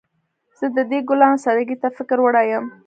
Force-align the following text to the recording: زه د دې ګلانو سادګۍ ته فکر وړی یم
زه 0.57 0.65
د 0.75 0.77
دې 0.89 0.99
ګلانو 1.09 1.41
سادګۍ 1.43 1.75
ته 1.81 1.87
فکر 1.97 2.17
وړی 2.21 2.45
یم 2.51 2.65